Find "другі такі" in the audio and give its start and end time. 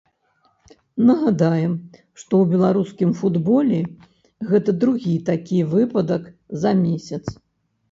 4.87-5.57